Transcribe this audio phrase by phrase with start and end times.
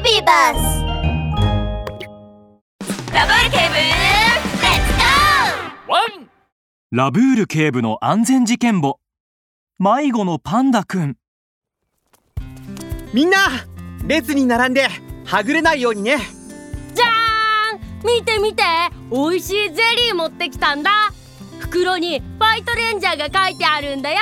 [0.00, 0.84] ビビバス
[3.12, 4.92] ラブール警部レッツ
[5.86, 6.30] ゴワン
[6.92, 9.00] ラブール警部の安全事件簿。
[9.78, 11.16] 迷子のパンダくん。
[13.12, 13.38] みんな
[14.06, 14.86] 列に並んで
[15.24, 16.18] はぐれないようにね。
[16.94, 18.06] じゃーん。
[18.06, 18.62] 見て見て。
[19.10, 20.90] 美味しいゼリー持ってきたんだ。
[21.58, 24.18] 袋にファイトレンジャーが書いてあるんだよ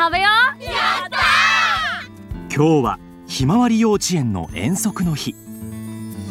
[0.00, 0.28] 食べよ
[0.58, 0.64] う。
[0.64, 1.18] やった
[2.44, 5.34] 今日はひまわり幼稚園の遠足の日。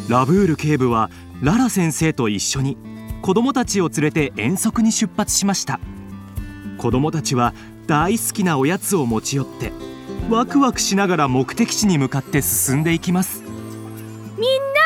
[0.08, 1.08] ラブール警部は
[1.40, 2.76] ララ先生と一緒に
[3.22, 5.78] 子供たちを連れて遠足に出発しました。
[6.78, 7.54] 子供たちは
[7.86, 9.70] 大好きなおやつを持ち寄って
[10.28, 13.40] ワクワクしながら目的地に向かって進んでいきます。
[13.40, 14.80] みんな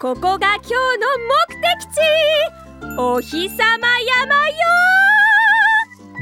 [0.00, 2.98] ここが今日の目的地。
[2.98, 5.07] お日様山よ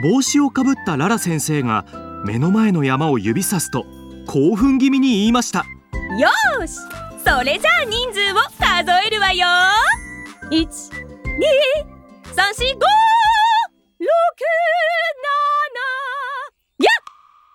[0.02, 1.86] 帽子をかぶったララ先生が
[2.24, 3.86] 目の前の山を指さすと
[4.26, 5.60] 興奮気味に言いました。
[6.18, 6.74] よーし
[7.24, 9.46] それじゃあ人数を数えるわよ。
[10.50, 10.76] 1 2 3 4 5 6
[12.36, 12.76] 7
[16.78, 16.90] いや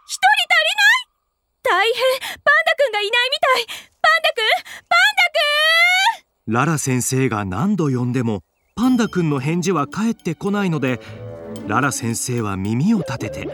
[0.08, 1.06] 一人足りない。
[1.64, 3.66] 大変パンダくんがいないみたい。
[4.02, 4.50] パンダくん
[4.90, 5.24] パンダ
[6.48, 6.54] くん。
[6.54, 8.44] ララ先生が何度呼んでも
[8.76, 11.00] パンダくんの返事は返ってこないので
[11.68, 13.48] ララ先生は耳を立てて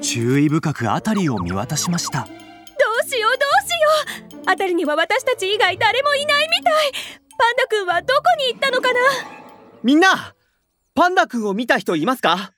[0.00, 2.20] 注意深く辺りを見渡しました。
[2.20, 3.70] どうしようどうし
[4.32, 4.42] よう。
[4.46, 6.92] あたりには私たち以外誰もいないみたい。
[7.36, 9.00] パンダくんはどこに行ったのかな？
[9.82, 10.34] みんな
[10.94, 12.36] パンダくんを見た人いますか？
[12.36, 12.50] さっ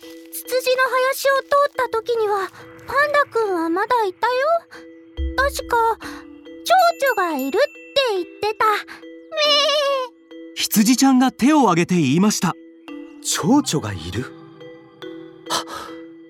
[0.00, 2.48] きツツジの林を通った時には
[2.86, 4.32] パンダくんはまだいたよ。
[5.36, 5.76] 確か
[6.64, 7.68] 蝶々がいるって
[8.14, 8.64] 言ってた。
[10.54, 12.54] 羊ちゃんが手を挙げて言いました
[13.22, 14.32] 蝶々がいる？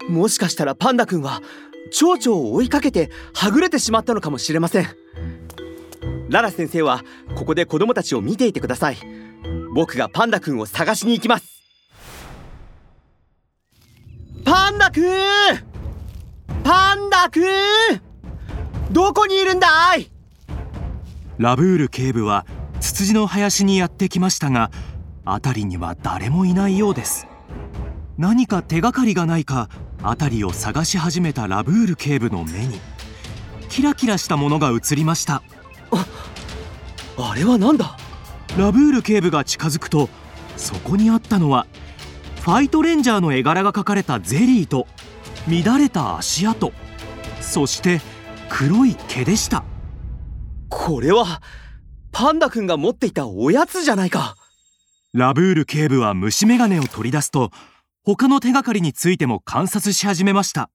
[0.08, 1.42] もしかしたらパンダくんは
[1.92, 4.86] 蝶々を追いかけてはぐれてしまったのかもしれません。
[6.28, 7.02] ララ先生は
[7.36, 8.96] ここで子供たちを見ていてください。
[9.74, 11.62] 僕がパンダくんを探しに行きます。
[14.44, 15.04] パンダくん！
[16.64, 17.44] パンダくん！
[18.90, 20.10] どこにいるんだい？
[21.36, 22.46] ラブール警部は
[22.80, 24.70] ツツジの林にやってきましたが
[25.32, 27.26] 辺りには誰もいないようです。
[28.16, 29.68] 何か手がかりがないか
[30.02, 32.80] 辺りを探し始めたラブール警部の目に
[33.68, 35.42] キラキラしたものが映りました。
[37.16, 37.96] あれはなんだ？
[38.56, 40.08] ラブール警部が近づくと
[40.56, 41.66] そこにあったのは
[42.40, 44.86] ファイトレンジャーの絵柄が描かれたゼリーと
[45.46, 46.72] 乱れた足跡
[47.40, 48.00] そして
[48.48, 49.64] 黒い毛でした。
[50.70, 51.42] これは
[52.12, 54.37] パンダくんが持っていたおやつじゃないか
[55.18, 57.50] ラブール警部は虫眼鏡を取り出すと
[58.04, 60.70] 他の手がかりについても観察し始めました。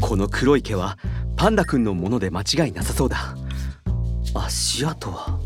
[0.00, 0.98] この黒い毛は
[1.36, 3.36] パンダくんのもので間違いなさそうだ。
[4.34, 5.38] 足跡は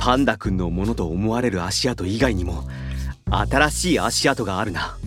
[0.00, 2.64] パンダくんのものと思われる足跡以外にも
[3.30, 4.98] 新しい足跡があるな。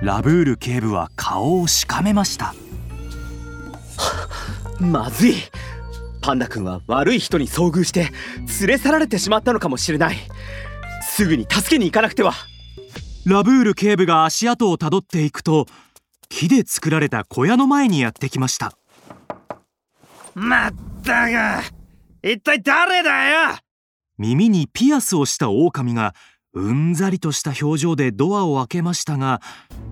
[0.00, 2.54] ラブール警部は顔をしかめました。
[4.78, 5.34] まずい。
[6.20, 8.10] パンダくんは悪い人に遭遇して
[8.60, 10.16] 連れ去られてしまったのかもしれない
[11.18, 12.32] すぐに助けに行かなくては。
[13.26, 15.66] ラブール警部が足跡をたどっていくと
[16.28, 18.78] 木で作られた小屋の前にやってきました。
[20.36, 21.72] まったく
[22.22, 23.56] 一体誰だよ？
[24.16, 26.14] 耳にピアスをした狼が
[26.52, 29.40] うんざりとした表情でドアを開けましたが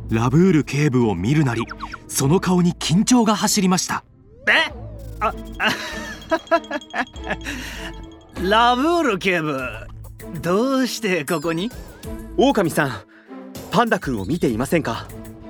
[0.09, 1.65] ラブール警部を見るなり
[2.06, 4.04] その顔に緊張が走りました。
[4.48, 4.72] え？
[5.19, 5.70] ああ
[8.48, 9.59] ラブール警部
[10.43, 11.71] どうしてここに？
[12.37, 12.91] 狼さん
[13.71, 15.06] パンダくんを見ていませんか？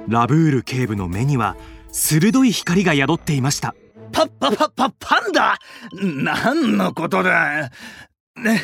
[0.08, 1.56] ラブール警部の目には
[1.90, 3.74] 鋭い光が宿っていました。
[4.12, 5.58] パパパパパンダ？
[5.92, 7.70] 何のことだ？
[8.36, 8.60] ね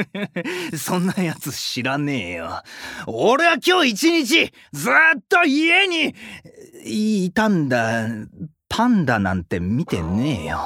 [0.76, 2.62] そんなやつ知らねえよ。
[3.06, 4.92] 俺は今日一日ずっ
[5.28, 6.14] と家に
[6.84, 8.08] いたんだ。
[8.68, 10.58] パンダなんて見てねえよ。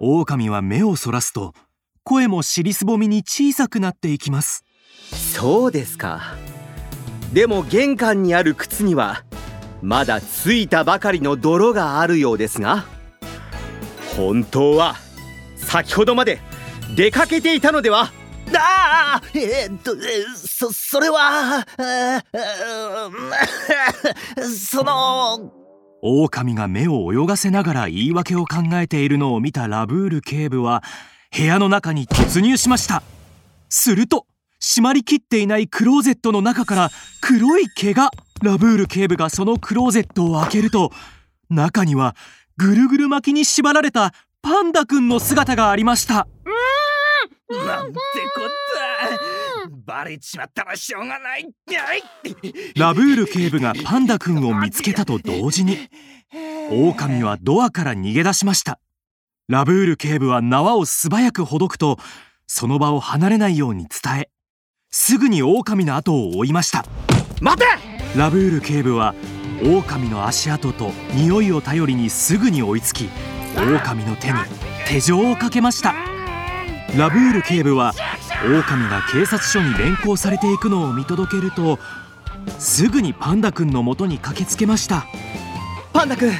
[0.00, 1.52] 狼は目をそらすと
[2.04, 4.64] 声も尻すぼみに小さくなっていきます。
[5.12, 6.36] そうですか。
[7.32, 9.24] でも玄関にある靴には
[9.82, 12.84] まだついたばかりの泥があるようですが
[14.16, 14.94] 本当は
[15.56, 16.38] 先ほどまで
[16.94, 18.12] 出かけていたのでは？
[18.56, 25.50] ああえー、っとえーそそれはえー その
[26.02, 30.84] 狼が目を泳がせながら言い訳を考えているのを見たラブール警部は
[31.36, 33.02] 部屋の中に突入しました。
[33.68, 34.26] すると
[34.60, 36.90] 閉まりきっていないクローゼットの中から
[37.20, 38.10] 黒い毛が
[38.42, 40.90] ラブール警部がそのクローゼットを開けると
[41.50, 42.14] 中には
[42.56, 46.28] ぐるぐる巻きに縛られたパンダくんの姿がありました。
[47.50, 47.98] なんて
[48.34, 48.48] こっ
[49.66, 49.70] た。
[49.86, 51.46] バレちまったらしょうがない。
[52.76, 55.78] ラブール警部がパンダくんを見つけたと同時に
[56.70, 58.78] 狼はドアから逃げ出しました
[59.46, 61.98] ラブール警部は縄を素早くほどくと
[62.46, 64.30] その場を離れないように伝え
[64.90, 66.86] すぐに狼の後を追いました。
[67.42, 67.66] 待て！
[68.16, 69.14] ラブール警部は
[69.62, 73.10] 狼の足跡と匂いを頼りにすぐに追いつき
[73.54, 74.38] 狼の手に
[74.86, 75.94] 手錠をかけました。
[76.96, 77.92] ラブール警部は
[78.46, 81.78] 狼が警察署に連行されていくのを見届けると
[82.58, 85.04] すぐにパンダくんの元に駆けつけました。
[85.92, 86.32] パンダくん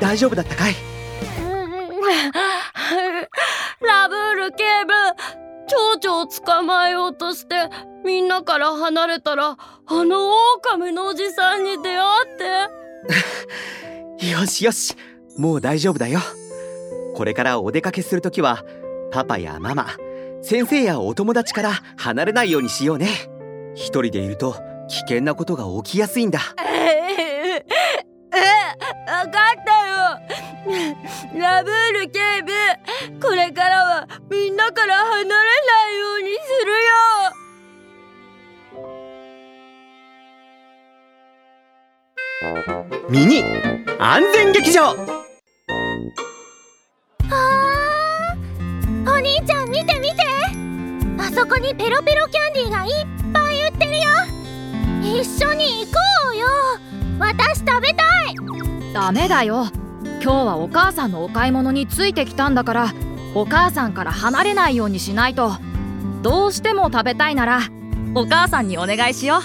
[0.00, 0.74] 大丈夫だったかい？
[3.86, 4.92] ラブール警部。
[5.68, 7.68] 蝶々を捕まえようとして
[8.04, 9.56] みんなから離れたら
[9.86, 12.36] あの狼のおじさんに出会っ
[14.18, 14.26] て。
[14.32, 14.96] よしよし
[15.36, 16.20] もう大丈夫だよ。
[17.14, 18.64] これからお出かけするときは
[19.12, 19.88] パパやママ
[20.42, 23.08] 先生やお友達から離れないようにしようね。
[23.74, 24.56] 一人でいると
[24.88, 26.40] 危険なことが起きやすいんだ。
[26.58, 27.62] え
[29.06, 29.67] 分かった。
[29.67, 29.67] よ
[31.38, 32.52] ラブール警部
[33.20, 35.34] これからはみんなから離れな
[35.90, 36.98] いようにするよ。
[43.08, 43.44] ミニ
[43.98, 44.90] 安全劇場。
[44.90, 50.16] あーお兄ちゃん見て見て。
[51.18, 52.92] あそこにペロペロキャンディーがいっ
[53.32, 54.04] ぱい売ってるよ。
[55.02, 55.98] 一緒に行こ
[56.32, 56.46] うよ。
[57.18, 58.36] 私食べたい。
[58.92, 59.66] ダメだよ
[60.20, 62.94] 今日はお母さんのお買い物についてきたんだから
[63.34, 65.52] お母さんから離れないようにしないと。
[66.22, 67.60] どうしても食べたいなら
[68.14, 69.38] お母さんにお願いしよ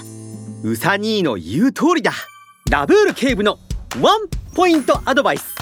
[0.63, 0.71] う。
[0.71, 2.11] うさ兄の言う通りだ。
[2.71, 3.59] ラブール警部の
[4.01, 5.55] ワンポイントアドバイス。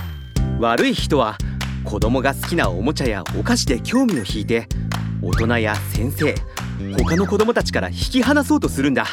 [0.59, 1.37] 悪い人は
[1.83, 4.67] 子供が好きなおもちゃやお菓子で興味を引いて
[5.21, 6.35] 大人や先生
[7.03, 9.05] 他の子供たちから引き離そうとするんだ。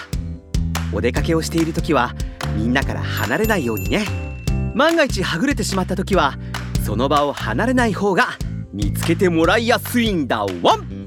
[0.92, 2.14] お出かけをしている時は
[2.54, 4.27] みんなから離れないようにね。
[4.78, 6.38] 万が一はぐれてしまった時は
[6.86, 8.28] その場を離れない方が
[8.72, 10.97] 見つけてもらいやすいんだワン